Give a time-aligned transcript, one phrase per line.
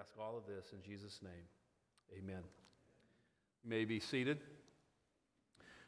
[0.00, 2.18] ask all of this in Jesus' name.
[2.18, 2.42] Amen.
[3.62, 4.38] You may be seated.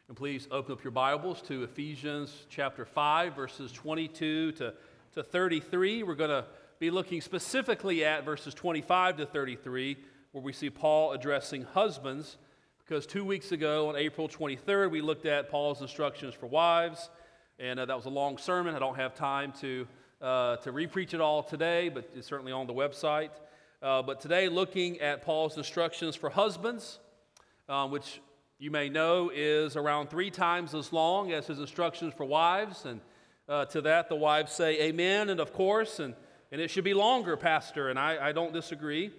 [0.07, 4.75] And please open up your Bibles to Ephesians chapter 5, verses 22 to,
[5.15, 6.05] to 33.
[6.05, 6.45] We're going to
[6.79, 9.97] be looking specifically at verses 25 to 33,
[10.31, 12.37] where we see Paul addressing husbands.
[12.79, 17.11] Because two weeks ago, on April 23rd, we looked at Paul's instructions for wives,
[17.59, 18.77] and uh, that was a long sermon.
[18.77, 19.89] I don't have time to,
[20.23, 23.31] uh, to repreach it all today, but it's certainly on the website.
[23.83, 26.99] Uh, but today, looking at Paul's instructions for husbands,
[27.69, 28.23] um, which
[28.59, 32.87] you may know is around three times as long as his instructions for wives.
[32.87, 33.03] And
[33.47, 36.15] uh, to that, the wives say amen, and of course, and,
[36.51, 39.11] and it should be longer, Pastor, and I, I don't disagree.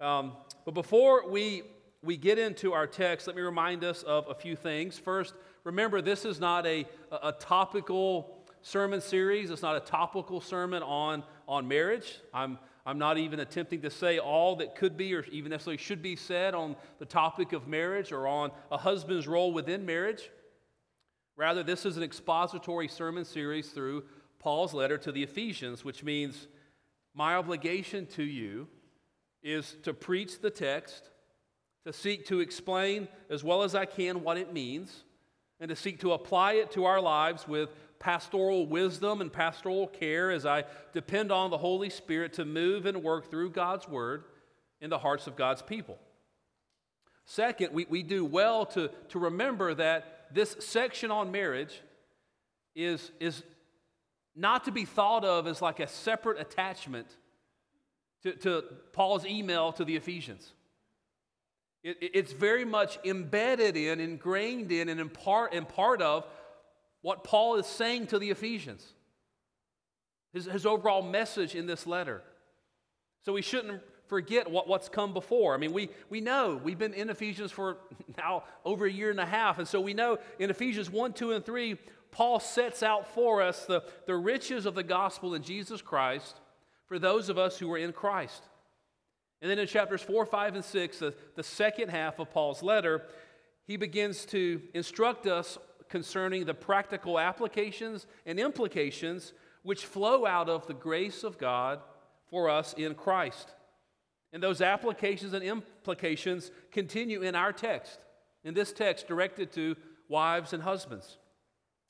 [0.00, 0.32] Um,
[0.64, 1.62] but before we,
[2.02, 4.98] we get into our text, let me remind us of a few things.
[4.98, 6.86] First, remember, this is not a,
[7.22, 12.18] a topical sermon series, it's not a topical sermon on, on marriage.
[12.32, 16.02] I'm I'm not even attempting to say all that could be or even necessarily should
[16.02, 20.30] be said on the topic of marriage or on a husband's role within marriage.
[21.36, 24.04] Rather, this is an expository sermon series through
[24.38, 26.48] Paul's letter to the Ephesians, which means
[27.14, 28.68] my obligation to you
[29.42, 31.10] is to preach the text,
[31.86, 35.04] to seek to explain as well as I can what it means,
[35.60, 40.32] and to seek to apply it to our lives with pastoral wisdom and pastoral care
[40.32, 44.24] as I depend on the Holy Spirit to move and work through God's Word
[44.80, 45.98] in the hearts of God's people.
[47.26, 51.80] Second, we, we do well to, to remember that this section on marriage
[52.74, 53.44] is, is
[54.34, 57.06] not to be thought of as like a separate attachment
[58.22, 60.52] to, to Paul's email to the Ephesians.
[61.82, 66.26] It, it's very much embedded in, ingrained in, and in part, in part of
[67.02, 68.86] what Paul is saying to the Ephesians,
[70.32, 72.22] his, his overall message in this letter.
[73.24, 75.54] So we shouldn't forget what, what's come before.
[75.54, 77.78] I mean, we, we know we've been in Ephesians for
[78.18, 79.58] now over a year and a half.
[79.58, 81.76] And so we know in Ephesians 1, 2, and 3,
[82.10, 86.40] Paul sets out for us the, the riches of the gospel in Jesus Christ
[86.86, 88.42] for those of us who are in Christ.
[89.40, 93.06] And then in chapters 4, 5, and 6, the, the second half of Paul's letter,
[93.66, 95.56] he begins to instruct us
[95.90, 101.80] concerning the practical applications and implications which flow out of the grace of God
[102.28, 103.52] for us in Christ.
[104.32, 107.98] And those applications and implications continue in our text,
[108.44, 109.76] in this text directed to
[110.08, 111.18] wives and husbands.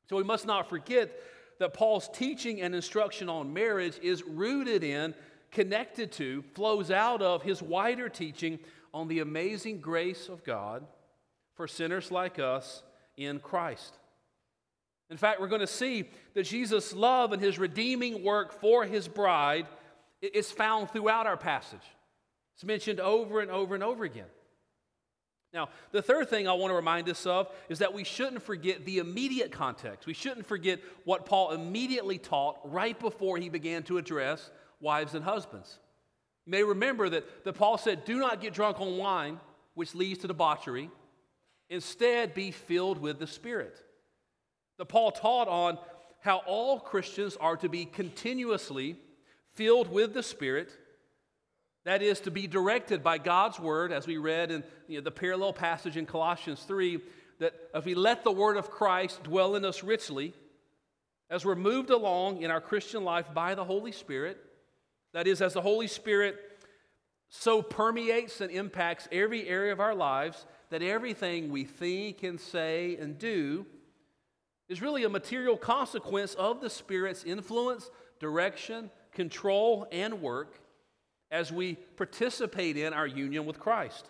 [0.08, 1.12] So we must not forget
[1.58, 5.14] that Paul's teaching and instruction on marriage is rooted in,
[5.50, 8.58] connected to, flows out of his wider teaching
[8.94, 10.86] on the amazing grace of God
[11.54, 12.82] for sinners like us
[13.20, 13.94] in Christ.
[15.10, 19.08] In fact, we're going to see that Jesus' love and his redeeming work for his
[19.08, 19.66] bride
[20.22, 21.80] is found throughout our passage.
[22.54, 24.26] It's mentioned over and over and over again.
[25.52, 28.84] Now, the third thing I want to remind us of is that we shouldn't forget
[28.84, 30.06] the immediate context.
[30.06, 34.48] We shouldn't forget what Paul immediately taught right before he began to address
[34.80, 35.80] wives and husbands.
[36.46, 39.40] You may remember that, that Paul said, Do not get drunk on wine,
[39.74, 40.88] which leads to debauchery.
[41.70, 43.80] Instead, be filled with the Spirit.
[44.76, 45.78] The Paul taught on
[46.20, 48.96] how all Christians are to be continuously
[49.54, 50.70] filled with the Spirit.
[51.84, 55.10] That is, to be directed by God's Word, as we read in you know, the
[55.10, 57.00] parallel passage in Colossians 3,
[57.38, 60.34] that if we let the Word of Christ dwell in us richly,
[61.30, 64.38] as we're moved along in our Christian life by the Holy Spirit,
[65.14, 66.36] that is, as the Holy Spirit
[67.28, 72.96] so permeates and impacts every area of our lives that everything we think and say
[72.96, 73.66] and do
[74.68, 80.60] is really a material consequence of the Spirit's influence, direction, control, and work
[81.30, 84.08] as we participate in our union with Christ.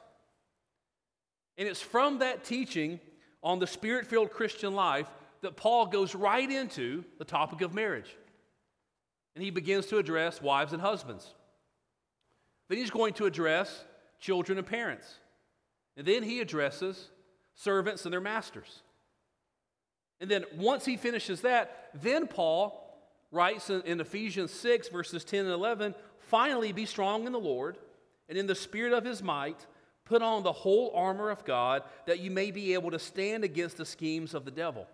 [1.57, 3.01] And it's from that teaching
[3.43, 5.09] on the Spirit filled Christian life
[5.41, 8.15] that Paul goes right into the topic of marriage.
[9.35, 11.35] And he begins to address wives and husbands.
[12.69, 13.85] Then he's going to address
[14.21, 15.15] children and parents.
[16.01, 17.11] And then he addresses
[17.55, 18.81] servants and their masters.
[20.19, 22.99] And then once he finishes that, then Paul
[23.31, 27.77] writes in, Ephesians 6, verses 10 and 11 finally be strong in the Lord
[28.31, 29.67] and in the spirit of his might,
[30.07, 33.77] put on the whole armor of God that you may be able to stand against
[33.77, 34.87] the schemes of the devil.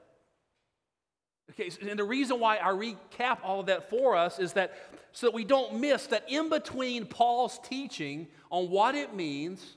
[1.52, 4.75] Okay, and the reason why I recap all of that for us is that
[5.12, 9.76] so that we don't miss that in between Paul's teaching on what it means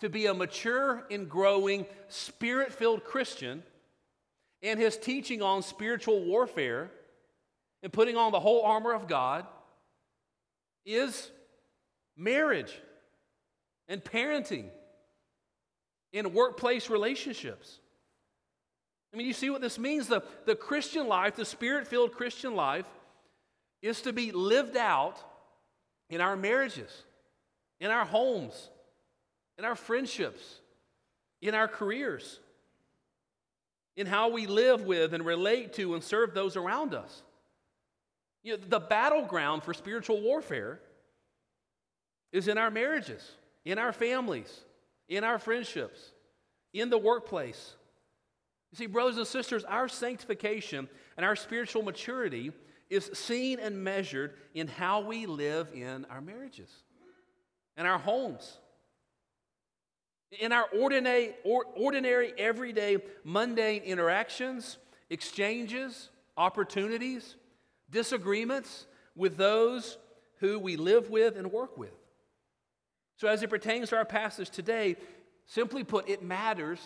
[0.00, 3.62] to be a mature and growing, spirit filled Christian
[4.62, 6.90] and his teaching on spiritual warfare
[7.82, 9.46] and putting on the whole armor of God
[10.84, 11.30] is
[12.16, 12.74] marriage.
[13.88, 14.66] and parenting,
[16.12, 17.80] in workplace relationships.
[19.12, 20.06] I mean, you see what this means?
[20.06, 22.86] The, the Christian life, the spirit filled Christian life,
[23.80, 25.18] is to be lived out
[26.10, 26.90] in our marriages,
[27.80, 28.70] in our homes,
[29.58, 30.60] in our friendships,
[31.42, 32.40] in our careers,
[33.96, 37.22] in how we live with and relate to and serve those around us.
[38.44, 40.80] You know, the battleground for spiritual warfare
[42.32, 43.32] is in our marriages,
[43.64, 44.60] in our families,
[45.08, 46.12] in our friendships,
[46.72, 47.74] in the workplace.
[48.70, 52.52] You see, brothers and sisters, our sanctification and our spiritual maturity
[52.90, 56.70] is seen and measured in how we live in our marriages,
[57.76, 58.58] and our homes,
[60.32, 64.78] in our ordinary, ordinary everyday, mundane interactions,
[65.10, 67.36] exchanges, opportunities,
[67.90, 68.86] disagreements
[69.16, 69.98] with those
[70.40, 71.94] who we live with and work with.
[73.16, 74.96] So, as it pertains to our passage today,
[75.46, 76.78] simply put, it matters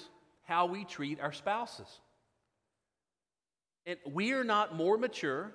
[0.45, 1.89] how we treat our spouses.
[3.85, 5.53] And we are not more mature,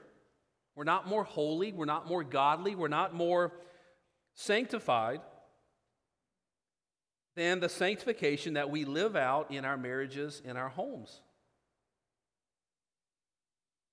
[0.76, 3.54] we're not more holy, we're not more godly, we're not more
[4.36, 5.22] sanctified
[7.38, 11.22] than the sanctification that we live out in our marriages, in our homes.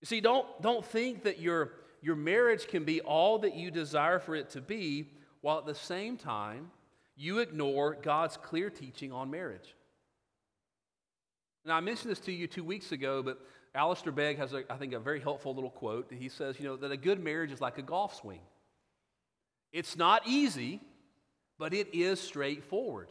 [0.01, 4.19] You see, don't, don't think that your, your marriage can be all that you desire
[4.19, 5.11] for it to be,
[5.43, 6.71] while at the same time,
[7.17, 9.75] you ignore God's clear teaching on marriage.
[11.67, 13.39] Now, I mentioned this to you two weeks ago, but
[13.75, 16.11] Alistair Begg has, a, I think, a very helpful little quote.
[16.11, 18.41] He says, you know, that a good marriage is like a golf swing.
[19.71, 20.81] It's not easy,
[21.59, 23.09] but it is straightforward.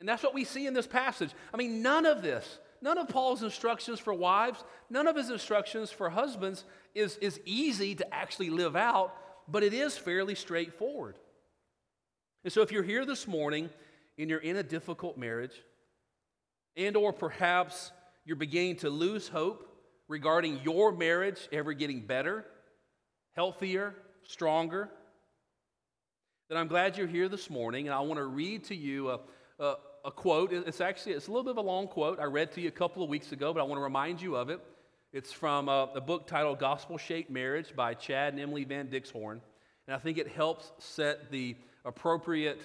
[0.00, 1.30] And that's what we see in this passage.
[1.52, 5.90] I mean, none of this, none of Paul's instructions for wives, none of his instructions
[5.90, 6.64] for husbands
[6.94, 9.14] is, is easy to actually live out,
[9.46, 11.16] but it is fairly straightforward.
[12.44, 13.68] And so if you're here this morning
[14.18, 15.62] and you're in a difficult marriage,
[16.76, 17.92] and or perhaps
[18.24, 19.66] you're beginning to lose hope
[20.08, 22.46] regarding your marriage ever getting better,
[23.34, 24.88] healthier, stronger,
[26.48, 29.20] then I'm glad you're here this morning, and I want to read to you a,
[29.58, 30.52] a, a quote.
[30.52, 32.18] It's actually it's a little bit of a long quote.
[32.20, 34.36] I read to you a couple of weeks ago, but I want to remind you
[34.36, 34.60] of it.
[35.12, 39.40] It's from a, a book titled Gospel Shaped Marriage by Chad and Emily Van Dixhoorn.
[39.86, 42.60] And I think it helps set the appropriate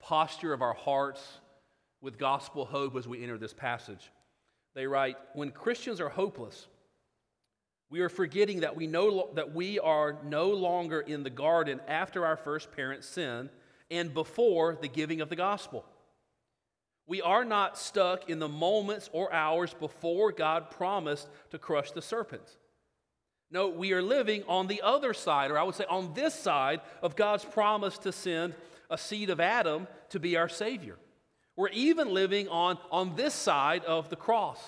[0.00, 1.38] posture of our hearts
[2.00, 4.10] with gospel hope as we enter this passage.
[4.74, 6.66] They write, When Christians are hopeless,
[7.90, 12.26] we are forgetting that we, know, that we are no longer in the garden after
[12.26, 13.50] our first parent's sin
[13.90, 15.84] and before the giving of the gospel.
[17.06, 22.02] We are not stuck in the moments or hours before God promised to crush the
[22.02, 22.56] serpent.
[23.50, 26.80] No, we are living on the other side, or I would say on this side
[27.02, 28.54] of God's promise to send
[28.90, 30.96] a seed of Adam to be our Savior.
[31.56, 34.58] We're even living on, on this side of the cross,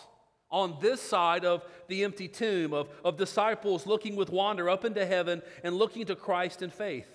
[0.50, 5.04] on this side of the empty tomb, of, of disciples looking with wonder up into
[5.04, 7.08] heaven and looking to Christ in faith.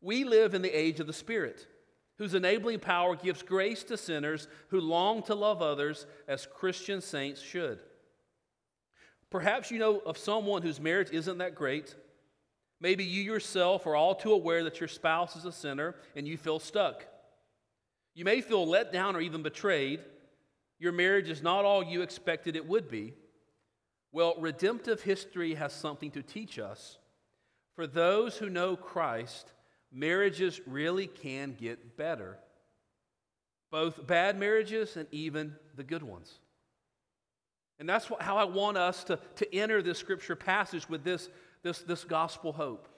[0.00, 1.66] We live in the age of the Spirit,
[2.18, 7.40] whose enabling power gives grace to sinners who long to love others as Christian saints
[7.40, 7.80] should.
[9.30, 11.94] Perhaps you know of someone whose marriage isn't that great.
[12.80, 16.36] Maybe you yourself are all too aware that your spouse is a sinner and you
[16.36, 17.06] feel stuck.
[18.14, 20.00] You may feel let down or even betrayed.
[20.78, 23.14] Your marriage is not all you expected it would be.
[24.12, 26.98] Well, redemptive history has something to teach us.
[27.74, 29.53] For those who know Christ,
[29.94, 32.36] marriages really can get better,
[33.70, 36.32] both bad marriages and even the good ones.
[37.78, 41.28] And that's what, how I want us to, to enter this scripture passage with this,
[41.62, 42.88] this, this gospel hope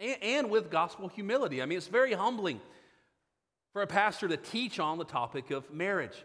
[0.00, 1.62] and, and with gospel humility.
[1.62, 2.60] I mean, it's very humbling
[3.72, 6.24] for a pastor to teach on the topic of marriage,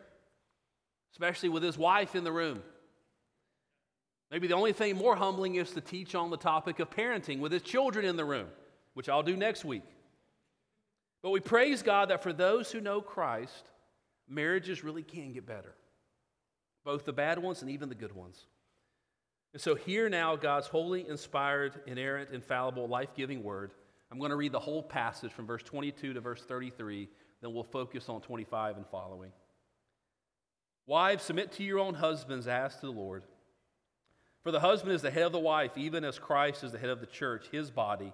[1.14, 2.62] especially with his wife in the room.
[4.32, 7.52] Maybe the only thing more humbling is to teach on the topic of parenting with
[7.52, 8.48] his children in the room,
[8.94, 9.84] which I'll do next week.
[11.24, 13.70] But we praise God that for those who know Christ,
[14.28, 15.76] marriages really can get better,
[16.84, 18.46] both the bad ones and even the good ones.
[19.54, 23.74] And so, here now, God's holy, inspired, inerrant, infallible, life giving word.
[24.10, 27.10] I'm going to read the whole passage from verse 22 to verse 33
[27.42, 29.32] then we'll focus on 25 and following.
[30.86, 33.24] Wives, submit to your own husbands as to the Lord.
[34.44, 36.90] For the husband is the head of the wife, even as Christ is the head
[36.90, 38.14] of the church, his body,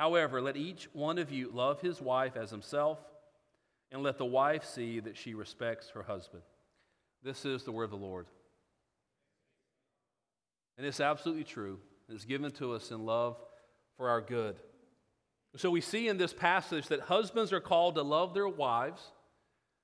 [0.00, 2.98] However, let each one of you love his wife as himself,
[3.92, 6.42] and let the wife see that she respects her husband.
[7.22, 8.24] This is the word of the Lord.
[10.78, 11.80] And it's absolutely true.
[12.08, 13.36] It's given to us in love
[13.98, 14.56] for our good.
[15.56, 19.02] So we see in this passage that husbands are called to love their wives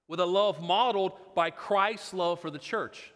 [0.09, 3.13] with a love modeled by Christ's love for the church.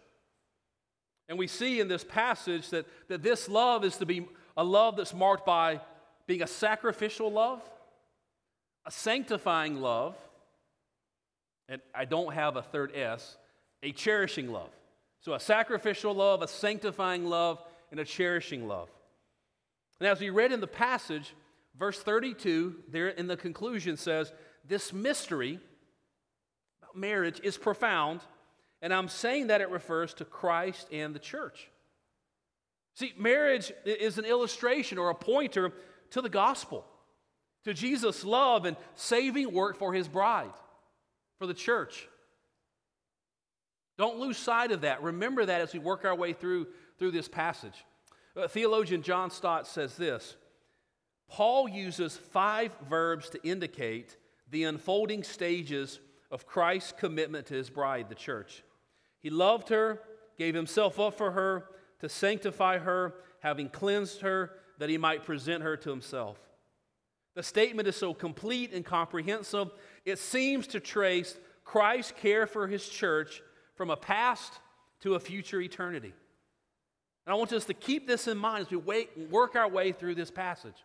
[1.27, 4.97] And we see in this passage that, that this love is to be a love
[4.97, 5.81] that's marked by
[6.27, 7.61] being a sacrificial love,
[8.85, 10.15] a sanctifying love,
[11.67, 13.37] and I don't have a third S,
[13.83, 14.69] a cherishing love.
[15.21, 18.89] So a sacrificial love, a sanctifying love, and a cherishing love.
[19.99, 21.35] And as we read in the passage,
[21.77, 24.33] verse 32, there in the conclusion says,
[24.67, 25.59] This mystery,
[26.81, 28.21] about marriage is profound,
[28.81, 31.69] and I'm saying that it refers to Christ and the church.
[32.95, 35.71] See, marriage is an illustration or a pointer
[36.11, 36.85] to the gospel,
[37.63, 40.53] to Jesus' love and saving work for his bride,
[41.37, 42.07] for the church.
[43.97, 45.03] Don't lose sight of that.
[45.03, 47.85] Remember that as we work our way through, through this passage.
[48.35, 50.35] Uh, theologian John Stott says this
[51.29, 54.17] Paul uses five verbs to indicate
[54.49, 55.99] the unfolding stages
[56.29, 58.63] of Christ's commitment to his bride, the church.
[59.19, 60.01] He loved her,
[60.37, 61.65] gave himself up for her
[61.99, 66.39] to sanctify her, having cleansed her, that he might present her to himself.
[67.35, 69.69] The statement is so complete and comprehensive,
[70.05, 73.43] it seems to trace Christ's care for his church
[73.75, 74.51] from a past
[75.01, 76.11] to a future eternity.
[77.27, 79.91] And I want us to keep this in mind as we wait, work our way
[79.91, 80.83] through this passage.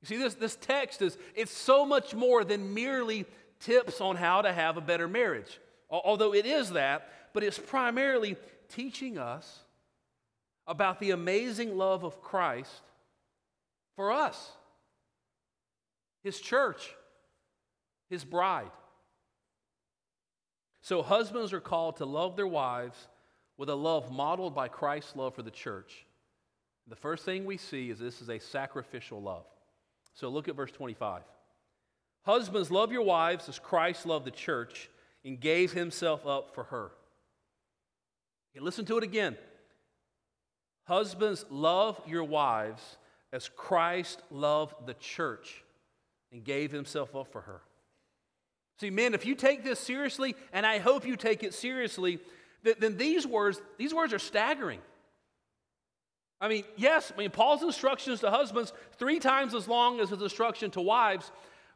[0.00, 3.26] You see, this, this text is it's so much more than merely
[3.60, 5.60] tips on how to have a better marriage.
[5.90, 8.38] Although it is that, but it's primarily
[8.70, 9.58] teaching us
[10.66, 12.80] about the amazing love of Christ
[14.00, 14.52] for us,
[16.24, 16.94] His church,
[18.08, 18.70] His bride.
[20.80, 22.96] So, husbands are called to love their wives
[23.58, 26.06] with a love modeled by Christ's love for the church.
[26.88, 29.44] The first thing we see is this is a sacrificial love.
[30.14, 31.20] So, look at verse 25.
[32.22, 34.88] Husbands, love your wives as Christ loved the church
[35.26, 36.90] and gave himself up for her.
[38.56, 39.36] Okay, listen to it again.
[40.84, 42.96] Husbands, love your wives
[43.32, 45.62] as Christ loved the church
[46.32, 47.60] and gave himself up for her.
[48.80, 52.18] See, men, if you take this seriously, and I hope you take it seriously,
[52.62, 54.80] then these words, these words are staggering.
[56.40, 60.22] I mean, yes, I mean, Paul's instructions to husbands three times as long as his
[60.22, 61.30] instruction to wives,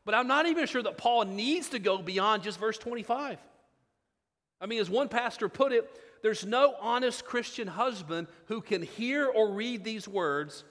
[0.06, 3.38] but I'm not even sure that Paul needs to go beyond just verse 25.
[4.60, 5.90] I mean, as one pastor put it,
[6.22, 10.64] there's no honest Christian husband who can hear or read these words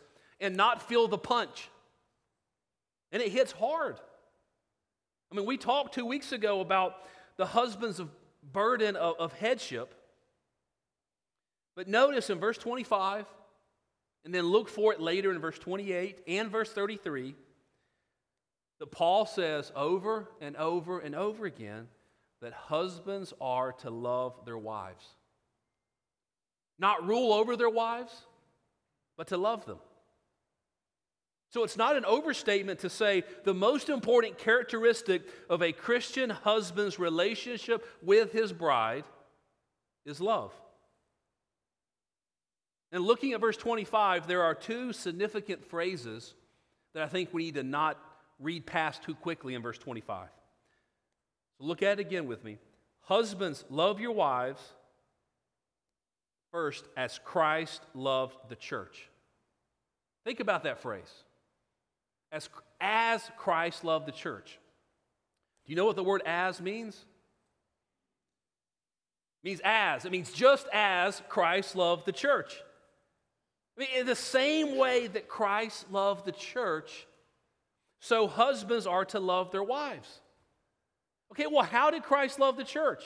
[0.43, 1.69] and not feel the punch.
[3.11, 3.99] And it hits hard.
[5.31, 6.97] I mean, we talked two weeks ago about
[7.37, 8.01] the husband's
[8.51, 9.95] burden of, of headship.
[11.75, 13.25] But notice in verse 25,
[14.25, 17.35] and then look for it later in verse 28 and verse 33
[18.79, 21.87] that Paul says over and over and over again
[22.41, 25.05] that husbands are to love their wives.
[26.77, 28.13] Not rule over their wives,
[29.15, 29.77] but to love them.
[31.53, 36.97] So it's not an overstatement to say the most important characteristic of a Christian husband's
[36.97, 39.03] relationship with his bride
[40.03, 40.51] is love.
[42.91, 46.33] And looking at verse 25, there are two significant phrases
[46.95, 47.99] that I think we need to not
[48.39, 50.29] read past too quickly in verse 25.
[51.59, 52.57] So look at it again with me.
[53.01, 54.61] Husbands, love your wives
[56.51, 59.07] first as Christ loved the church.
[60.25, 61.13] Think about that phrase.
[62.33, 62.49] As,
[62.81, 64.59] as Christ loved the church.
[65.65, 66.95] Do you know what the word as means?
[69.43, 70.03] It means as.
[70.03, 72.55] It means just as Christ loved the church.
[73.77, 77.07] I mean, in the same way that Christ loved the church,
[77.99, 80.19] so husbands are to love their wives.
[81.31, 83.03] Okay, well, how did Christ love the church?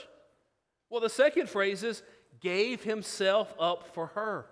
[0.89, 2.01] Well, the second phrase is
[2.39, 4.45] gave himself up for her.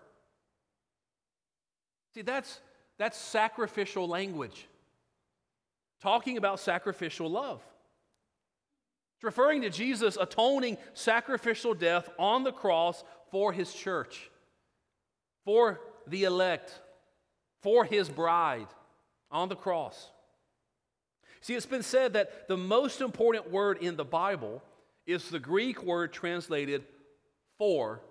[2.13, 2.59] See, that's,
[2.97, 4.67] that's sacrificial language.
[6.01, 7.61] Talking about sacrificial love.
[9.17, 14.29] It's referring to Jesus' atoning sacrificial death on the cross for his church,
[15.45, 16.79] for the elect,
[17.61, 18.67] for his bride
[19.31, 20.09] on the cross.
[21.41, 24.63] See, it's been said that the most important word in the Bible
[25.05, 26.83] is the Greek word translated
[27.57, 28.01] for,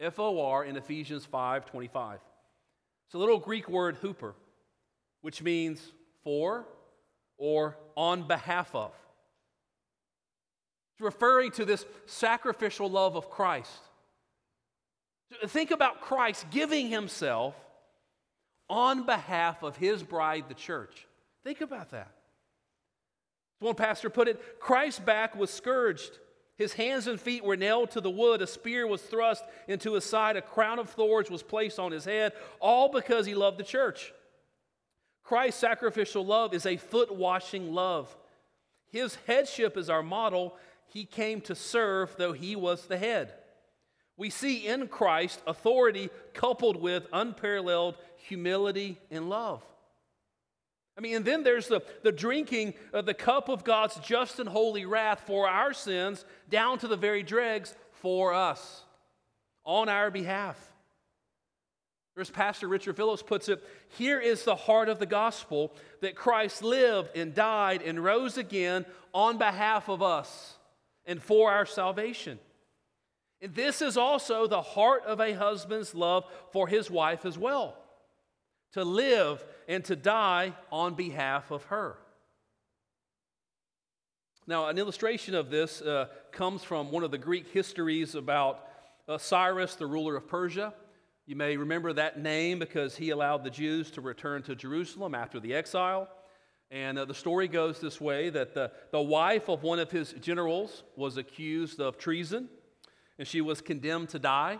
[0.00, 2.18] F O R, in Ephesians 5 25.
[3.10, 4.34] It's a little Greek word, huper,
[5.20, 5.82] which means
[6.22, 6.64] for
[7.38, 8.92] or on behalf of.
[10.94, 13.80] It's referring to this sacrificial love of Christ.
[15.48, 17.56] Think about Christ giving himself
[18.68, 21.08] on behalf of his bride, the church.
[21.42, 22.12] Think about that.
[23.58, 26.16] One pastor put it Christ's back was scourged.
[26.60, 28.42] His hands and feet were nailed to the wood.
[28.42, 30.36] A spear was thrust into his side.
[30.36, 34.12] A crown of thorns was placed on his head, all because he loved the church.
[35.24, 38.14] Christ's sacrificial love is a foot washing love.
[38.92, 40.54] His headship is our model.
[40.88, 43.32] He came to serve, though he was the head.
[44.18, 49.62] We see in Christ authority coupled with unparalleled humility and love.
[51.00, 54.46] I mean, and then there's the, the drinking of the cup of God's just and
[54.46, 58.84] holy wrath for our sins down to the very dregs for us
[59.64, 60.58] on our behalf.
[62.18, 63.66] As Pastor Richard Phillips puts it,
[63.96, 68.84] here is the heart of the gospel that Christ lived and died and rose again
[69.14, 70.58] on behalf of us
[71.06, 72.38] and for our salvation.
[73.40, 77.78] And this is also the heart of a husband's love for his wife as well
[78.72, 81.96] to live and to die on behalf of her.
[84.44, 88.66] Now, an illustration of this uh, comes from one of the Greek histories about
[89.08, 90.74] uh, Cyrus, the ruler of Persia.
[91.24, 95.38] You may remember that name because he allowed the Jews to return to Jerusalem after
[95.38, 96.08] the exile.
[96.72, 100.14] And uh, the story goes this way that the, the wife of one of his
[100.14, 102.48] generals was accused of treason,
[103.20, 104.58] and she was condemned to die.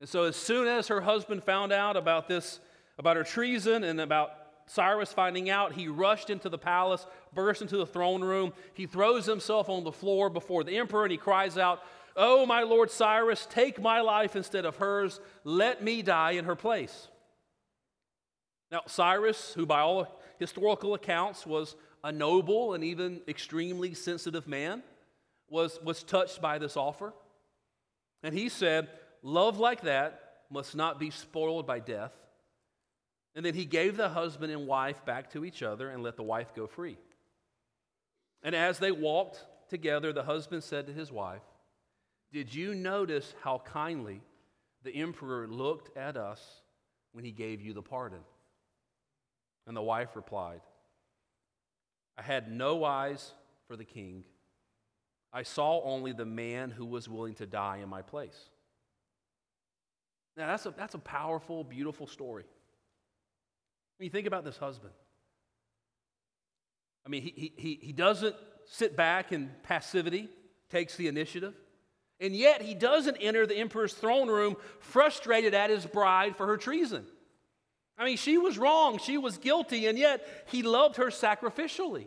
[0.00, 2.58] And so, as soon as her husband found out about this,
[3.00, 4.30] about her treason and about
[4.66, 8.52] Cyrus finding out, he rushed into the palace, burst into the throne room.
[8.74, 11.80] He throws himself on the floor before the emperor and he cries out,
[12.14, 15.18] Oh, my Lord Cyrus, take my life instead of hers.
[15.44, 17.08] Let me die in her place.
[18.70, 24.82] Now, Cyrus, who by all historical accounts was a noble and even extremely sensitive man,
[25.48, 27.14] was, was touched by this offer.
[28.22, 28.88] And he said,
[29.22, 32.12] Love like that must not be spoiled by death.
[33.34, 36.22] And then he gave the husband and wife back to each other and let the
[36.22, 36.98] wife go free.
[38.42, 41.42] And as they walked together, the husband said to his wife,
[42.32, 44.20] Did you notice how kindly
[44.82, 46.62] the emperor looked at us
[47.12, 48.20] when he gave you the pardon?
[49.66, 50.60] And the wife replied,
[52.18, 53.32] I had no eyes
[53.68, 54.24] for the king.
[55.32, 58.48] I saw only the man who was willing to die in my place.
[60.36, 62.44] Now, that's a, that's a powerful, beautiful story.
[64.00, 64.94] When you think about this husband,
[67.04, 68.34] I mean, he, he, he doesn't
[68.64, 70.30] sit back in passivity,
[70.70, 71.52] takes the initiative.
[72.18, 76.56] And yet, he doesn't enter the emperor's throne room frustrated at his bride for her
[76.56, 77.04] treason.
[77.98, 82.06] I mean, she was wrong, she was guilty, and yet he loved her sacrificially.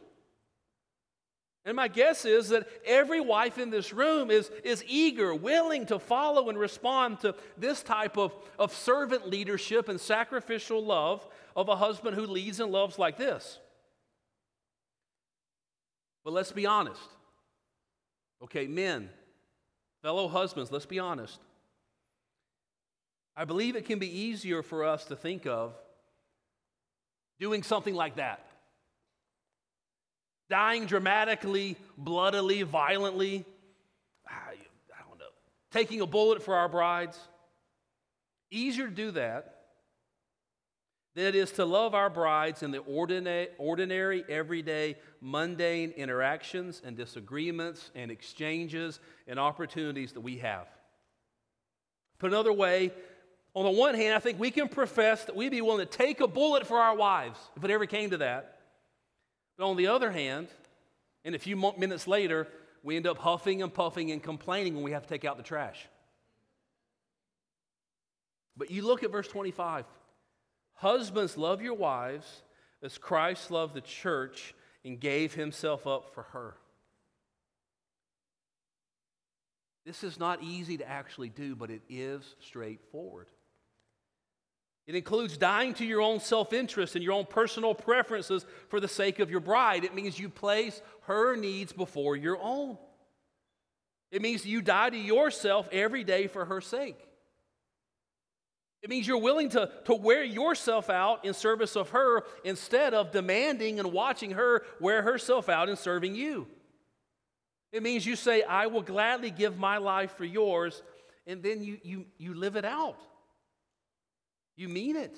[1.64, 6.00] And my guess is that every wife in this room is, is eager, willing to
[6.00, 11.24] follow and respond to this type of, of servant leadership and sacrificial love
[11.56, 13.60] of a husband who leads and loves like this.
[16.24, 17.02] But let's be honest.
[18.44, 19.10] Okay, men,
[20.02, 21.40] fellow husbands, let's be honest.
[23.36, 25.74] I believe it can be easier for us to think of
[27.40, 28.46] doing something like that
[30.50, 33.44] dying dramatically, bloodily, violently,
[34.28, 34.54] I
[35.08, 35.26] don't know,
[35.72, 37.18] taking a bullet for our brides.
[38.52, 39.63] Easier to do that
[41.16, 46.98] than it is to love our brides in the ordinary, ordinary, everyday, mundane interactions and
[46.98, 50.68] disagreements and exchanges and opportunities that we have.
[52.18, 52.92] Put another way,
[53.54, 56.20] on the one hand, I think we can profess that we'd be willing to take
[56.20, 58.60] a bullet for our wives if it ever came to that.
[59.58, 60.48] But on the other hand,
[61.24, 62.48] and a few minutes later,
[62.82, 65.44] we end up huffing and puffing and complaining when we have to take out the
[65.44, 65.88] trash.
[68.58, 69.86] But you look at verse 25
[70.84, 72.44] Husbands, love your wives
[72.84, 76.56] as Christ loved the church and gave himself up for her.
[79.86, 83.28] This is not easy to actually do, but it is straightforward.
[84.86, 88.90] It includes dying to your own self interest and your own personal preferences for the
[88.90, 89.86] sake of your bride.
[89.86, 92.78] It means you place her needs before your own.
[94.12, 97.00] It means you die to yourself every day for her sake.
[98.84, 103.12] It means you're willing to, to wear yourself out in service of her instead of
[103.12, 106.48] demanding and watching her wear herself out in serving you.
[107.72, 110.84] It means you say, I will gladly give my life for yours,
[111.26, 112.98] and then you, you, you live it out.
[114.58, 115.18] You mean it.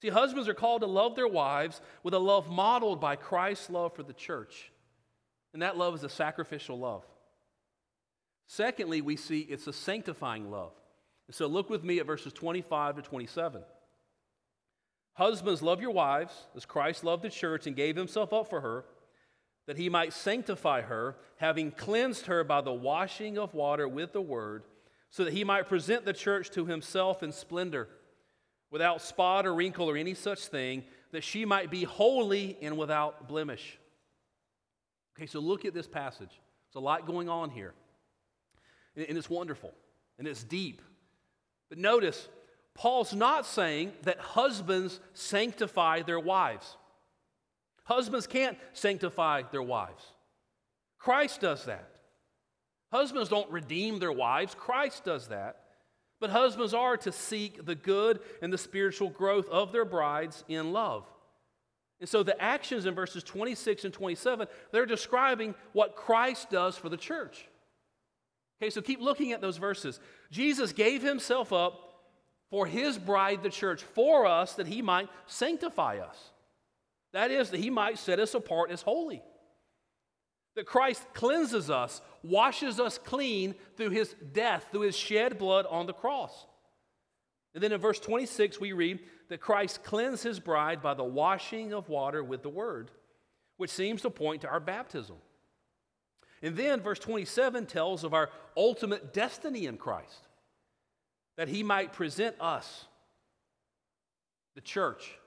[0.00, 3.96] See, husbands are called to love their wives with a love modeled by Christ's love
[3.96, 4.70] for the church.
[5.52, 7.04] And that love is a sacrificial love.
[8.46, 10.72] Secondly, we see it's a sanctifying love.
[11.30, 13.62] So look with me at verses 25 to 27.
[15.14, 18.84] Husbands, love your wives as Christ loved the church and gave himself up for her,
[19.66, 24.20] that he might sanctify her, having cleansed her by the washing of water with the
[24.20, 24.64] word
[25.08, 27.88] so that he might present the church to himself in splendor,
[28.70, 30.82] without spot or wrinkle or any such thing,
[31.12, 33.78] that she might be holy and without blemish.
[35.16, 36.30] Okay, so look at this passage.
[36.30, 37.72] There's a lot going on here.
[38.96, 39.72] And it's wonderful
[40.18, 40.82] and it's deep.
[41.74, 42.28] But notice,
[42.76, 46.76] Paul's not saying that husbands sanctify their wives.
[47.82, 50.04] Husbands can't sanctify their wives.
[51.00, 51.90] Christ does that.
[52.92, 55.62] Husbands don't redeem their wives, Christ does that.
[56.20, 60.72] But husbands are to seek the good and the spiritual growth of their brides in
[60.72, 61.04] love.
[61.98, 66.88] And so the actions in verses 26 and 27, they're describing what Christ does for
[66.88, 67.48] the church.
[68.60, 70.00] Okay, so keep looking at those verses.
[70.30, 71.80] Jesus gave himself up
[72.50, 76.30] for his bride, the church, for us that he might sanctify us.
[77.12, 79.22] That is, that he might set us apart as holy.
[80.56, 85.86] That Christ cleanses us, washes us clean through his death, through his shed blood on
[85.86, 86.46] the cross.
[87.54, 91.72] And then in verse 26, we read that Christ cleansed his bride by the washing
[91.72, 92.90] of water with the word,
[93.56, 95.16] which seems to point to our baptism.
[96.44, 100.28] And then verse 27 tells of our ultimate destiny in Christ,
[101.38, 102.84] that he might present us,
[104.54, 105.18] the church,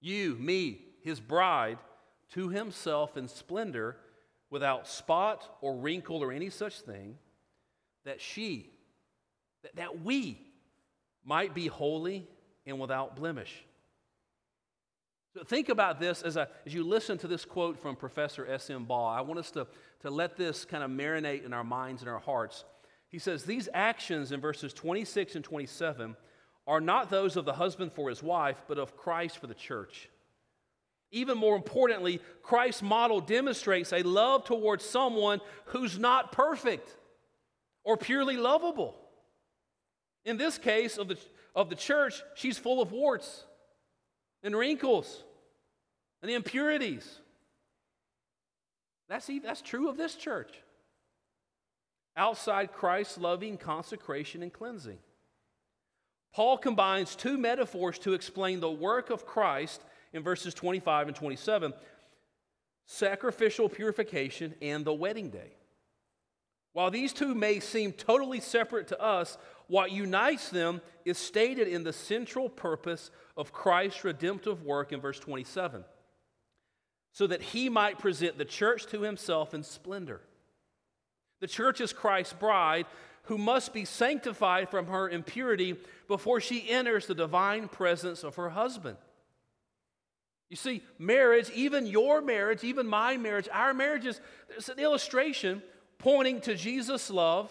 [0.00, 1.76] you, me, his bride,
[2.32, 3.98] to himself in splendor
[4.48, 7.18] without spot or wrinkle or any such thing,
[8.06, 8.70] that she,
[9.64, 10.40] that, that we
[11.26, 12.26] might be holy
[12.64, 13.66] and without blemish.
[15.44, 18.84] Think about this as, I, as you listen to this quote from Professor S.M.
[18.84, 19.14] Baugh.
[19.14, 19.66] I want us to,
[20.00, 22.64] to let this kind of marinate in our minds and our hearts.
[23.08, 26.16] He says, These actions in verses 26 and 27
[26.66, 30.08] are not those of the husband for his wife, but of Christ for the church.
[31.12, 36.88] Even more importantly, Christ's model demonstrates a love towards someone who's not perfect
[37.84, 38.96] or purely lovable.
[40.24, 41.18] In this case of the,
[41.54, 43.44] of the church, she's full of warts
[44.42, 45.22] and wrinkles
[46.22, 47.20] and the impurities.
[49.08, 50.52] That's, that's true of this church.
[52.16, 54.98] Outside Christ's loving consecration and cleansing.
[56.34, 61.72] Paul combines two metaphors to explain the work of Christ in verses 25 and 27
[62.88, 65.52] sacrificial purification and the wedding day.
[66.72, 71.84] While these two may seem totally separate to us, what unites them is stated in
[71.84, 75.84] the central purpose of Christ's redemptive work in verse 27
[77.16, 80.20] so that he might present the church to himself in splendor.
[81.40, 82.84] The church is Christ's bride
[83.22, 85.76] who must be sanctified from her impurity
[86.08, 88.98] before she enters the divine presence of her husband.
[90.50, 95.62] You see, marriage, even your marriage, even my marriage, our marriages, there's an illustration
[95.96, 97.50] pointing to Jesus' love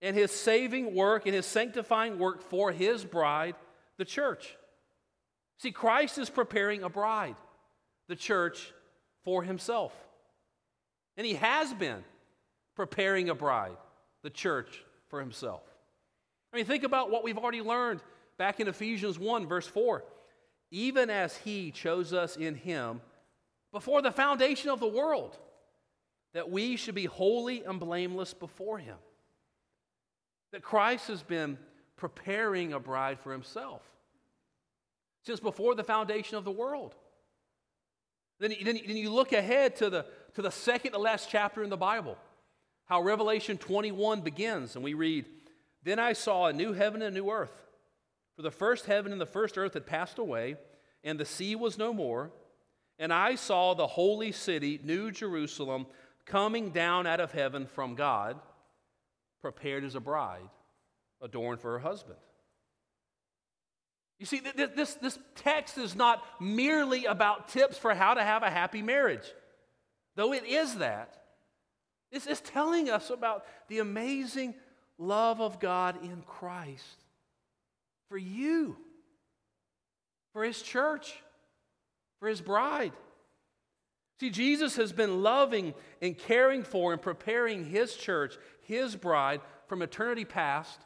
[0.00, 3.54] and his saving work and his sanctifying work for his bride,
[3.98, 4.56] the church.
[5.58, 7.36] See, Christ is preparing a bride,
[8.08, 8.72] the church,
[9.24, 9.92] for himself.
[11.16, 12.02] And he has been
[12.74, 13.76] preparing a bride,
[14.22, 15.62] the church, for himself.
[16.52, 18.00] I mean, think about what we've already learned
[18.36, 20.02] back in Ephesians 1, verse 4
[20.72, 23.00] even as he chose us in him
[23.72, 25.38] before the foundation of the world,
[26.32, 28.96] that we should be holy and blameless before him.
[30.50, 31.58] That Christ has been
[31.96, 33.82] preparing a bride for himself
[35.24, 36.94] since before the foundation of the world.
[38.38, 41.70] Then, then, then you look ahead to the, to the second to last chapter in
[41.70, 42.16] the Bible,
[42.86, 45.26] how Revelation 21 begins, and we read,
[45.82, 47.62] Then I saw a new heaven and a new earth.
[48.36, 50.56] For the first heaven and the first earth had passed away,
[51.04, 52.30] and the sea was no more.
[52.98, 55.86] And I saw the holy city, New Jerusalem,
[56.24, 58.38] coming down out of heaven from God,
[59.40, 60.48] prepared as a bride,
[61.20, 62.18] adorned for her husband.
[64.22, 64.40] You see,
[64.76, 69.24] this, this text is not merely about tips for how to have a happy marriage,
[70.14, 71.24] though it is that.
[72.12, 74.54] This is telling us about the amazing
[74.96, 77.02] love of God in Christ
[78.08, 78.76] for you,
[80.32, 81.20] for His church,
[82.20, 82.92] for His bride.
[84.20, 88.36] See, Jesus has been loving and caring for and preparing His church,
[88.68, 90.78] His bride, from eternity past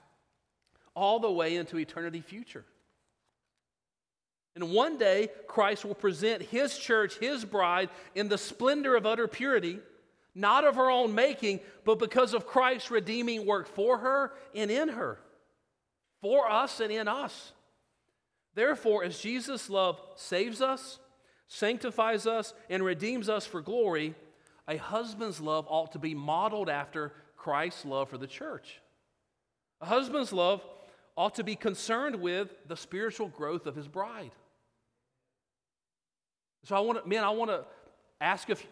[0.94, 2.64] all the way into eternity future.
[4.56, 9.28] And one day, Christ will present His church, His bride, in the splendor of utter
[9.28, 9.78] purity
[10.36, 14.90] not of her own making, but because of Christ's redeeming work for her and in
[14.90, 15.18] her,
[16.20, 17.52] for us and in us.
[18.54, 20.98] Therefore, as Jesus' love saves us,
[21.48, 24.14] sanctifies us, and redeems us for glory,
[24.68, 28.80] a husband's love ought to be modeled after Christ's love for the church.
[29.80, 30.62] A husband's love
[31.16, 34.32] ought to be concerned with the spiritual growth of his bride.
[36.66, 37.64] So I want to, man, I want to
[38.20, 38.66] ask if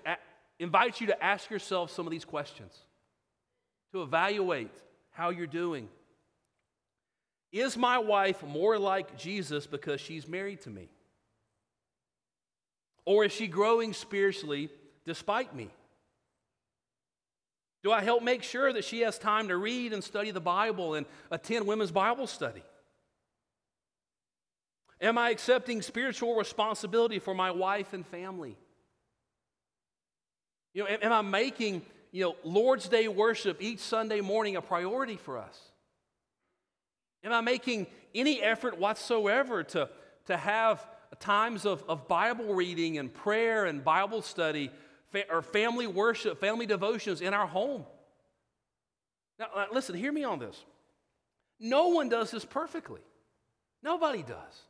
[0.59, 2.77] invite you to ask yourself some of these questions,
[3.93, 4.73] to evaluate
[5.13, 5.89] how you're doing.
[7.53, 10.89] Is my wife more like Jesus because she's married to me?
[13.05, 14.71] Or is she growing spiritually
[15.05, 15.71] despite me?
[17.85, 20.95] Do I help make sure that she has time to read and study the Bible
[20.95, 22.65] and attend women's Bible study?
[25.01, 28.57] Am I accepting spiritual responsibility for my wife and family?
[30.73, 35.17] You know, am I making, you know, Lord's Day worship each Sunday morning a priority
[35.17, 35.59] for us?
[37.23, 39.89] Am I making any effort whatsoever to,
[40.27, 40.87] to have
[41.21, 44.71] times of, of Bible reading and prayer and Bible study
[45.11, 47.85] fa- or family worship, family devotions in our home?
[49.39, 50.65] Now, listen, hear me on this.
[51.59, 53.01] No one does this perfectly.
[53.83, 54.63] Nobody does.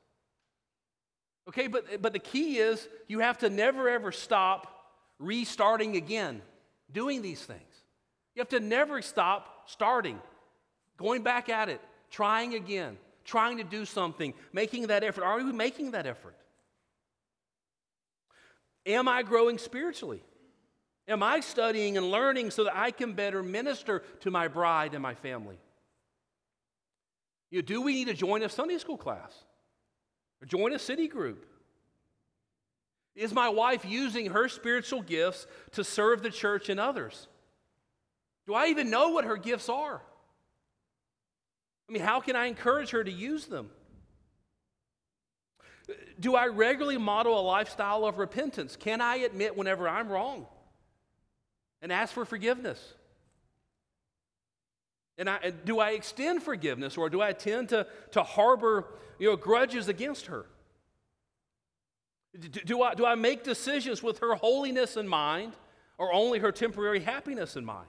[1.48, 4.70] Okay, but, but the key is you have to never ever stop
[5.18, 6.42] restarting again,
[6.90, 7.60] doing these things.
[8.34, 10.18] You have to never stop starting,
[10.96, 11.80] going back at it,
[12.10, 15.24] trying again, trying to do something, making that effort.
[15.24, 16.34] Are we making that effort?
[18.86, 20.22] Am I growing spiritually?
[21.06, 25.02] Am I studying and learning so that I can better minister to my bride and
[25.02, 25.58] my family?
[27.50, 29.32] You know, do we need to join a Sunday school class
[30.44, 31.46] join a city group?
[33.14, 37.28] Is my wife using her spiritual gifts to serve the church and others?
[38.46, 40.02] Do I even know what her gifts are?
[41.88, 43.70] I mean, how can I encourage her to use them?
[46.18, 48.74] Do I regularly model a lifestyle of repentance?
[48.74, 50.46] Can I admit whenever I'm wrong
[51.82, 52.94] and ask for forgiveness?
[55.16, 58.86] And I, do I extend forgiveness or do I tend to, to harbor
[59.18, 60.46] you know, grudges against her?
[62.64, 65.52] Do I, do I make decisions with her holiness in mind
[65.98, 67.86] or only her temporary happiness in mind?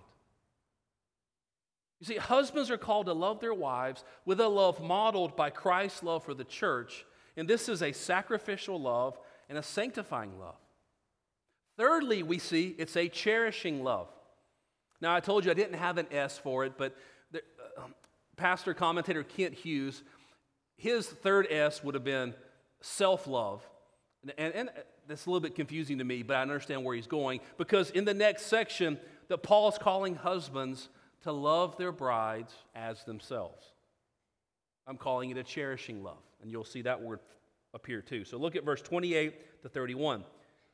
[1.99, 6.03] You see, husbands are called to love their wives with a love modeled by Christ's
[6.03, 9.17] love for the church, and this is a sacrificial love
[9.49, 10.57] and a sanctifying love.
[11.77, 14.09] Thirdly, we see it's a cherishing love.
[15.01, 16.95] Now, I told you I didn't have an S for it, but
[18.37, 20.03] pastor commentator Kent Hughes,
[20.77, 22.33] his third S would have been
[22.81, 23.67] self love.
[24.37, 24.69] And, and,
[25.07, 28.05] that's a little bit confusing to me, but I understand where he's going because in
[28.05, 30.89] the next section, that Paul's calling husbands
[31.23, 33.73] to love their brides as themselves.
[34.87, 37.19] I'm calling it a cherishing love, and you'll see that word
[37.73, 38.23] appear too.
[38.23, 40.23] So look at verse 28 to 31.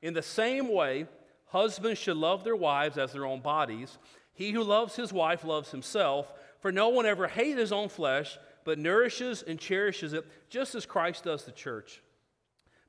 [0.01, 1.07] In the same way,
[1.45, 3.97] husbands should love their wives as their own bodies.
[4.33, 8.37] He who loves his wife loves himself, for no one ever hated his own flesh,
[8.63, 12.01] but nourishes and cherishes it, just as Christ does the church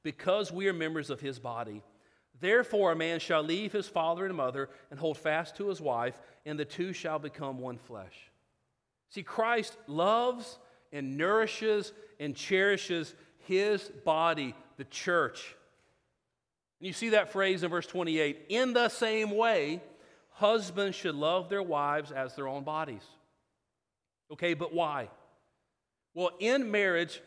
[0.02, 1.82] because we are members of his body.
[2.40, 6.18] Therefore, a man shall leave his father and mother and hold fast to his wife,
[6.44, 8.30] and the two shall become one flesh.
[9.10, 10.58] See, Christ loves
[10.92, 13.14] and nourishes and cherishes
[13.46, 15.54] his body, the church.
[16.80, 19.80] And you see that phrase in verse 28 in the same way,
[20.30, 23.04] husbands should love their wives as their own bodies.
[24.32, 25.08] Okay, but why?
[26.14, 27.20] Well, in marriage,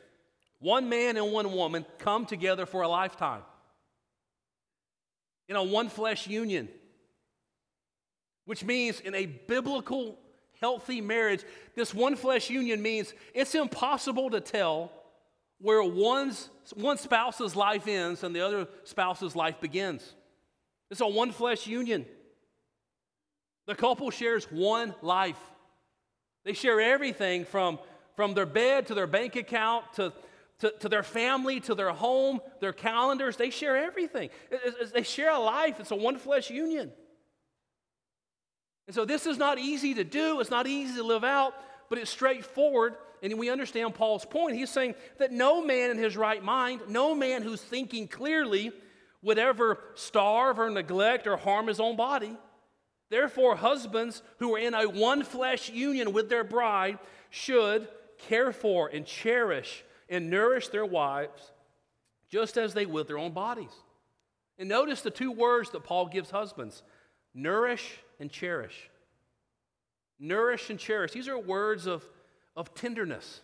[0.60, 3.42] one man and one woman come together for a lifetime
[5.48, 6.68] in a one flesh union,
[8.46, 10.18] which means in a biblical,
[10.60, 11.44] healthy marriage,
[11.76, 14.92] this one flesh union means it's impossible to tell
[15.60, 20.16] where one's, one spouse's life ends and the other spouse's life begins.
[20.90, 22.06] It's a one flesh union.
[23.68, 25.40] The couple shares one life.
[26.46, 27.80] They share everything from,
[28.16, 30.14] from their bed to their bank account to,
[30.60, 33.36] to, to their family to their home, their calendars.
[33.36, 34.30] They share everything.
[34.94, 35.80] They share a life.
[35.80, 36.92] It's a one flesh union.
[38.88, 41.56] And so this is not easy to do, it's not easy to live out,
[41.90, 42.96] but it's straightforward.
[43.24, 44.56] And we understand Paul's point.
[44.56, 48.72] He's saying that no man in his right mind, no man who's thinking clearly,
[49.24, 52.38] would ever starve or neglect or harm his own body.
[53.10, 57.88] Therefore, husbands who are in a one flesh union with their bride should
[58.18, 61.52] care for and cherish and nourish their wives
[62.30, 63.72] just as they would their own bodies.
[64.58, 66.84] And notice the two words that Paul gives husbands
[67.34, 68.90] nourish and cherish.
[70.20, 71.12] Nourish and cherish.
[71.12, 72.04] These are words of,
[72.56, 73.42] of tenderness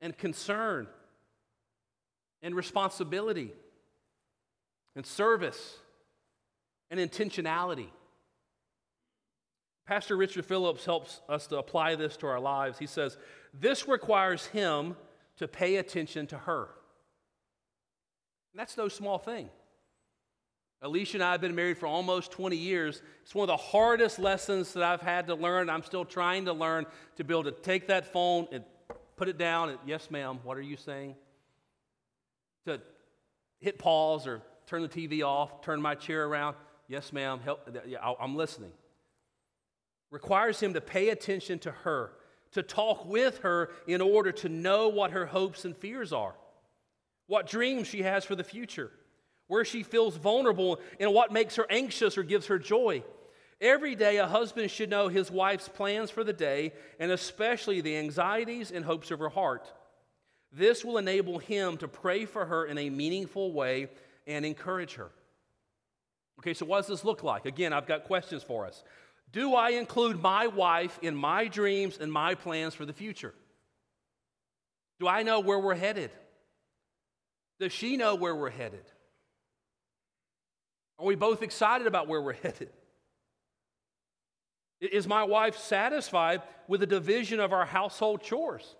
[0.00, 0.88] and concern
[2.42, 3.52] and responsibility
[4.96, 5.76] and service
[6.90, 7.88] and intentionality.
[9.92, 12.78] Pastor Richard Phillips helps us to apply this to our lives.
[12.78, 13.18] He says,
[13.52, 14.96] This requires him
[15.36, 16.70] to pay attention to her.
[18.54, 19.50] And that's no small thing.
[20.80, 23.02] Alicia and I have been married for almost 20 years.
[23.22, 25.68] It's one of the hardest lessons that I've had to learn.
[25.68, 28.64] I'm still trying to learn to be able to take that phone and
[29.16, 31.16] put it down and, yes, ma'am, what are you saying?
[32.64, 32.80] To
[33.60, 36.56] hit pause or turn the TV off, turn my chair around.
[36.88, 37.68] Yes, ma'am, help.
[38.18, 38.72] I'm listening.
[40.12, 42.12] Requires him to pay attention to her,
[42.52, 46.36] to talk with her in order to know what her hopes and fears are,
[47.26, 48.92] what dreams she has for the future
[49.52, 53.02] where she feels vulnerable, and what makes her anxious or gives her joy.
[53.60, 57.98] Every day, a husband should know his wife's plans for the day, and especially the
[57.98, 59.70] anxieties and hopes of her heart.
[60.52, 63.88] This will enable him to pray for her in a meaningful way
[64.26, 65.10] and encourage her.
[66.38, 67.44] Okay, so what does this look like?
[67.44, 68.82] Again, I've got questions for us.
[69.32, 73.34] Do I include my wife in my dreams and my plans for the future?
[75.00, 76.10] Do I know where we're headed?
[77.58, 78.84] Does she know where we're headed?
[80.98, 82.70] Are we both excited about where we're headed?
[84.80, 88.76] Is my wife satisfied with the division of our household chores?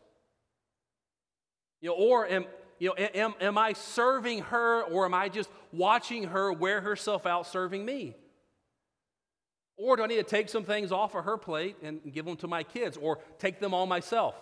[1.80, 2.44] You know, or am,
[2.78, 7.24] you know, am, am I serving her or am I just watching her wear herself
[7.24, 8.16] out serving me?
[9.82, 12.36] Or do I need to take some things off of her plate and give them
[12.36, 14.36] to my kids or take them all myself?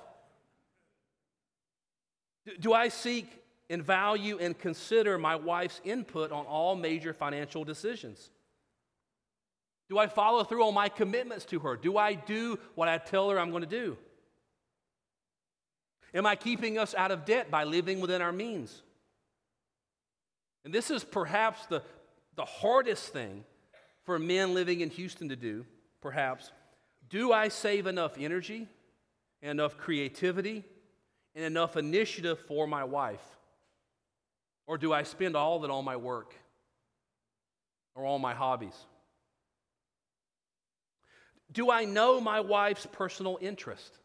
[2.60, 3.26] Do I seek
[3.70, 8.28] and value and consider my wife's input on all major financial decisions?
[9.88, 11.74] Do I follow through on my commitments to her?
[11.74, 13.96] Do I do what I tell her I'm going to do?
[16.12, 18.82] Am I keeping us out of debt by living within our means?
[20.66, 21.82] And this is perhaps the,
[22.36, 23.44] the hardest thing
[24.10, 25.64] for men living in Houston to do,
[26.00, 26.50] perhaps.
[27.10, 28.66] Do I save enough energy,
[29.40, 30.64] enough creativity,
[31.36, 33.22] and enough initiative for my wife?
[34.66, 36.34] Or do I spend all of it on my work
[37.94, 38.74] or all my hobbies?
[41.52, 43.96] Do I know my wife's personal interest?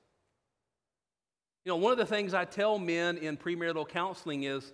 [1.63, 4.71] You know, one of the things I tell men in premarital counseling is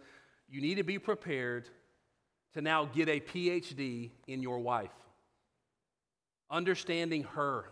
[0.50, 1.70] you need to be prepared
[2.52, 4.92] to now get a PhD in your wife.
[6.52, 7.66] Understanding her,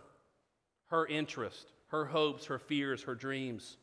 [0.86, 3.76] her interest, her hopes, her fears, her dreams.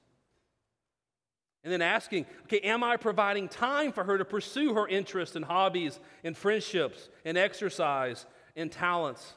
[1.64, 5.46] And then asking, okay, am I providing time for her to pursue her interests and
[5.46, 9.34] hobbies and friendships and exercise and talents?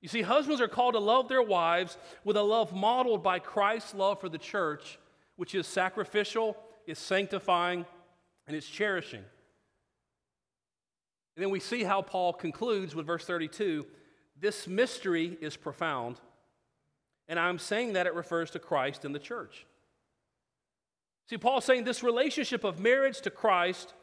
[0.00, 3.94] You see, husbands are called to love their wives with a love modeled by Christ's
[3.94, 4.98] love for the church,
[5.36, 7.86] which is sacrificial, is sanctifying,
[8.46, 9.22] and is cherishing.
[11.36, 13.86] And then we see how Paul concludes with verse 32
[14.40, 16.20] this mystery is profound,
[17.28, 19.66] and I'm saying that it refers to Christ and the church.
[21.28, 23.94] See, Paul's saying this relationship of marriage to Christ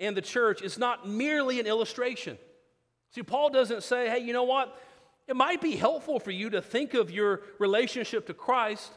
[0.00, 2.38] and the church is not merely an illustration.
[3.10, 4.78] See, Paul doesn't say, hey, you know what?
[5.26, 8.92] It might be helpful for you to think of your relationship to Christ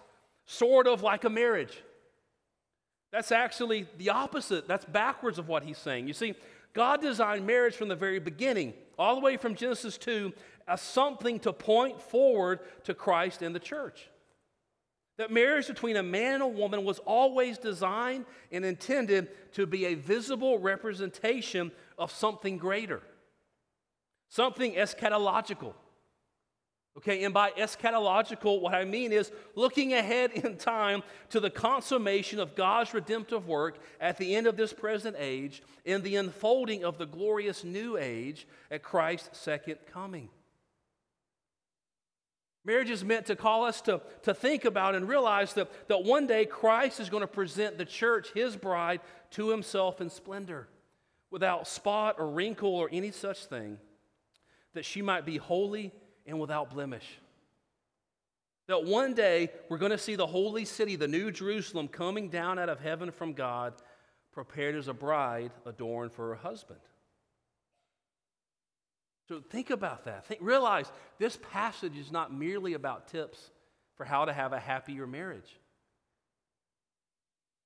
[0.45, 1.77] sort of like a marriage.
[3.11, 4.67] That's actually the opposite.
[4.67, 6.07] That's backwards of what he's saying.
[6.07, 6.35] You see,
[6.73, 10.31] God designed marriage from the very beginning, all the way from Genesis 2,
[10.71, 14.09] as something to point forward to Christ and the church.
[15.17, 19.87] That marriage between a man and a woman was always designed and intended to be
[19.87, 23.01] a visible representation of something greater,
[24.29, 25.73] something eschatological.
[26.97, 32.39] Okay, and by eschatological, what I mean is looking ahead in time to the consummation
[32.39, 36.97] of God's redemptive work at the end of this present age and the unfolding of
[36.97, 40.29] the glorious new age at Christ's second coming.
[42.63, 46.27] Marriage is meant to call us to, to think about and realize that, that one
[46.27, 49.01] day Christ is going to present the church, his bride,
[49.31, 50.67] to himself in splendor,
[51.31, 53.79] without spot or wrinkle or any such thing,
[54.73, 55.91] that she might be holy
[56.27, 57.19] and without blemish.
[58.67, 62.59] That one day we're going to see the holy city, the new Jerusalem, coming down
[62.59, 63.73] out of heaven from God,
[64.31, 66.79] prepared as a bride adorned for her husband.
[69.27, 70.25] So think about that.
[70.25, 73.51] Think, realize this passage is not merely about tips
[73.95, 75.59] for how to have a happier marriage.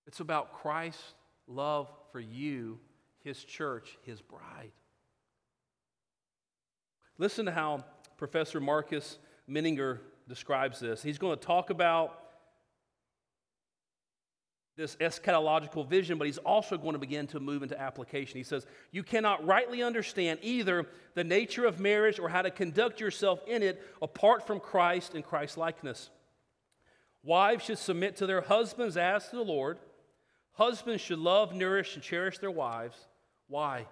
[0.07, 1.13] It's about Christ's
[1.47, 2.79] love for you,
[3.23, 4.71] his church, his bride.
[7.17, 7.85] Listen to how
[8.17, 9.17] Professor Marcus
[9.49, 11.01] Mininger describes this.
[11.01, 12.24] He's going to talk about
[14.78, 18.38] this eschatological vision, but he's also going to begin to move into application.
[18.38, 22.99] He says, You cannot rightly understand either the nature of marriage or how to conduct
[22.99, 26.09] yourself in it apart from Christ and Christ likeness.
[27.23, 29.80] Wives should submit to their husbands as to the Lord.
[30.53, 32.97] Husbands should love, nourish, and cherish their wives.
[33.47, 33.88] Why?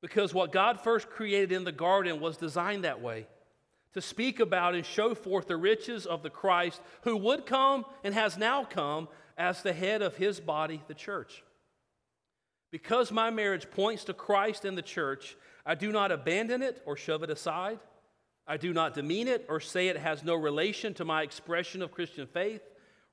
[0.00, 3.26] Because what God first created in the garden was designed that way
[3.94, 8.14] to speak about and show forth the riches of the Christ who would come and
[8.14, 9.08] has now come
[9.38, 11.44] as the head of his body, the church.
[12.70, 16.96] Because my marriage points to Christ and the church, I do not abandon it or
[16.96, 17.78] shove it aside.
[18.46, 21.92] I do not demean it or say it has no relation to my expression of
[21.92, 22.62] Christian faith.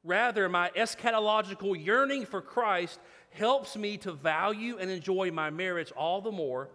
[0.03, 2.99] Rather, my eschatological yearning for Christ
[3.32, 6.69] helps me to value and enjoy my marriage all the more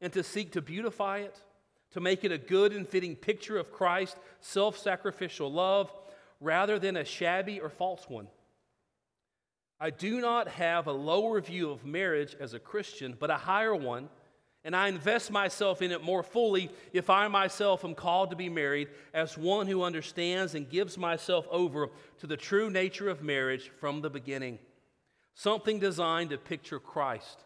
[0.00, 1.38] and to seek to beautify it,
[1.92, 5.92] to make it a good and fitting picture of Christ's self sacrificial love
[6.40, 8.28] rather than a shabby or false one.
[9.78, 13.74] I do not have a lower view of marriage as a Christian, but a higher
[13.74, 14.08] one,
[14.64, 18.48] and I invest myself in it more fully if I myself am called to be
[18.48, 23.70] married as one who understands and gives myself over to the true nature of marriage
[23.78, 24.58] from the beginning.
[25.34, 27.44] Something designed to picture Christ.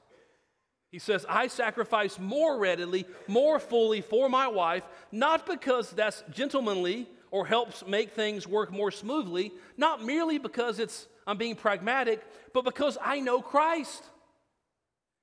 [0.92, 7.08] He says, I sacrifice more readily, more fully for my wife, not because that's gentlemanly
[7.30, 12.20] or helps make things work more smoothly, not merely because it's I'm being pragmatic,
[12.52, 14.02] but because I know Christ.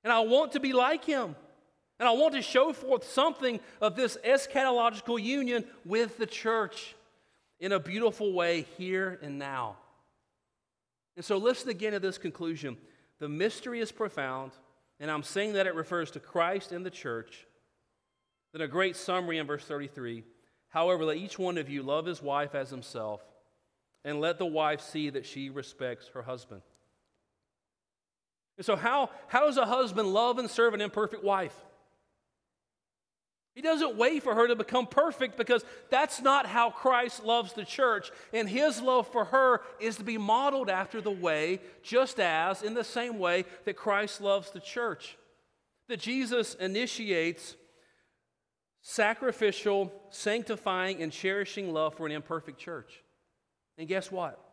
[0.02, 1.36] And I want to be like him.
[2.00, 6.94] And I want to show forth something of this eschatological union with the church
[7.60, 9.76] in a beautiful way here and now.
[11.16, 12.78] And so, listen again to this conclusion.
[13.18, 14.52] The mystery is profound,
[15.00, 17.46] and I'm saying that it refers to Christ and the church.
[18.54, 20.24] Then a great summary in verse 33
[20.70, 23.22] However, let each one of you love his wife as himself
[24.08, 26.62] and let the wife see that she respects her husband.
[28.56, 31.54] And so, how, how does a husband love and serve an imperfect wife?
[33.54, 37.66] He doesn't wait for her to become perfect because that's not how Christ loves the
[37.66, 38.10] church.
[38.32, 42.72] And his love for her is to be modeled after the way, just as in
[42.72, 45.18] the same way that Christ loves the church.
[45.88, 47.56] That Jesus initiates
[48.80, 53.02] sacrificial, sanctifying, and cherishing love for an imperfect church.
[53.78, 54.44] And guess what?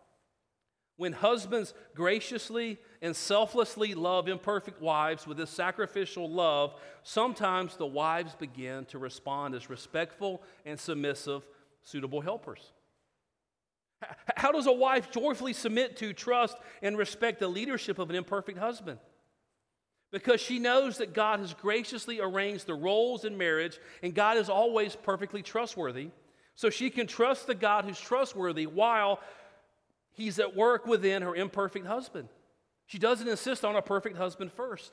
[0.97, 6.73] When husbands graciously and selflessly love imperfect wives with this sacrificial love,
[7.03, 11.41] sometimes the wives begin to respond as respectful and submissive,
[11.84, 12.71] suitable helpers.
[14.38, 18.57] How does a wife joyfully submit to, trust, and respect the leadership of an imperfect
[18.57, 18.99] husband?
[20.11, 24.49] Because she knows that God has graciously arranged the roles in marriage, and God is
[24.49, 26.09] always perfectly trustworthy.
[26.55, 29.19] So she can trust the God who's trustworthy while
[30.13, 32.29] he's at work within her imperfect husband.
[32.87, 34.91] She doesn't insist on a perfect husband first.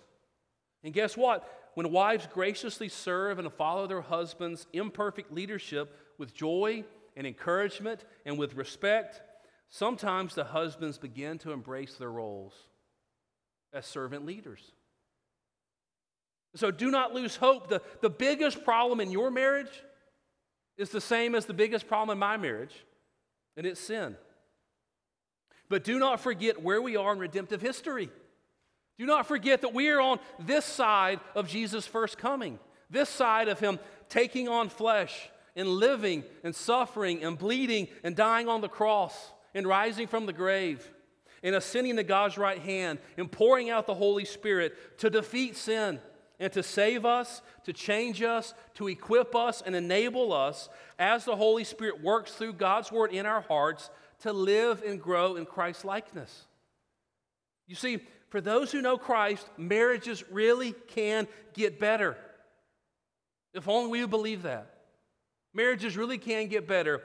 [0.82, 1.48] And guess what?
[1.74, 6.84] When wives graciously serve and follow their husband's imperfect leadership with joy
[7.16, 9.20] and encouragement and with respect,
[9.68, 12.54] sometimes the husbands begin to embrace their roles
[13.72, 14.72] as servant leaders.
[16.54, 17.68] So do not lose hope.
[17.68, 19.70] The, the biggest problem in your marriage
[20.76, 22.74] is the same as the biggest problem in my marriage,
[23.56, 24.16] and it's sin.
[25.68, 28.10] But do not forget where we are in redemptive history.
[28.98, 32.58] Do not forget that we are on this side of Jesus' first coming,
[32.90, 38.48] this side of Him taking on flesh and living and suffering and bleeding and dying
[38.48, 40.88] on the cross and rising from the grave
[41.42, 46.00] and ascending to God's right hand and pouring out the Holy Spirit to defeat sin
[46.42, 50.68] and to save us, to change us, to equip us, and enable us
[50.98, 53.90] as the Holy Spirit works through God's Word in our hearts
[54.22, 56.46] to live and grow in Christ's likeness.
[57.68, 62.16] You see, for those who know Christ, marriages really can get better.
[63.54, 64.66] If only we would believe that.
[65.54, 67.02] Marriages really can get better.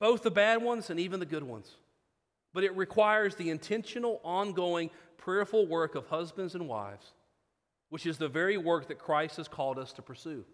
[0.00, 1.76] both the bad ones and even the good ones.
[2.54, 7.12] But it requires the intentional, ongoing, prayerful work of husbands and wives,
[7.90, 10.44] which is the very work that Christ has called us to pursue.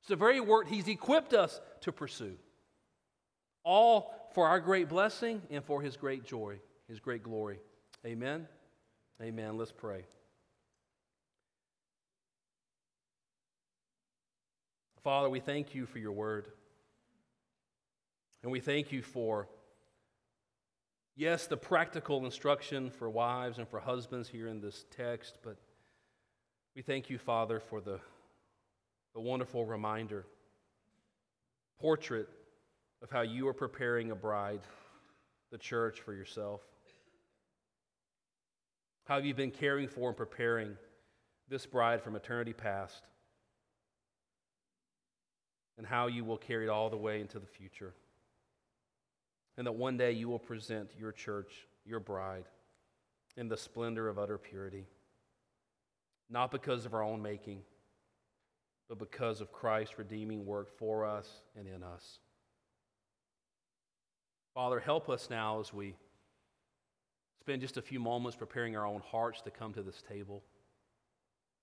[0.00, 2.36] It's the very work He's equipped us to pursue.
[3.64, 7.60] All for our great blessing and for His great joy, His great glory.
[8.06, 8.46] Amen.
[9.20, 9.56] Amen.
[9.56, 10.04] Let's pray.
[15.02, 16.48] Father, we thank you for your word.
[18.42, 19.48] And we thank you for,
[21.16, 25.56] yes, the practical instruction for wives and for husbands here in this text, but
[26.78, 27.98] we thank you, Father, for the,
[29.12, 30.24] the wonderful reminder,
[31.80, 32.28] portrait
[33.02, 34.60] of how you are preparing a bride,
[35.50, 36.60] the church, for yourself.
[39.06, 40.76] How you've been caring for and preparing
[41.48, 43.02] this bride from eternity past,
[45.78, 47.92] and how you will carry it all the way into the future
[49.56, 52.44] and that one day you will present your church, your bride,
[53.36, 54.86] in the splendor of utter purity.
[56.30, 57.60] Not because of our own making,
[58.88, 62.18] but because of Christ's redeeming work for us and in us.
[64.54, 65.94] Father, help us now as we
[67.40, 70.42] spend just a few moments preparing our own hearts to come to this table.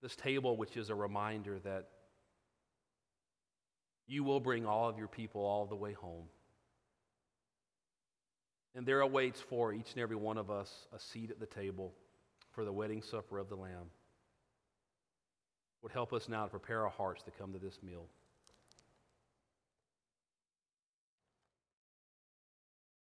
[0.01, 1.89] This table, which is a reminder that
[4.07, 6.26] you will bring all of your people all the way home.
[8.76, 11.93] And there awaits for each and every one of us a seat at the table
[12.51, 13.89] for the wedding supper of the Lamb.
[15.86, 18.07] Would help us now to prepare our hearts to come to this meal.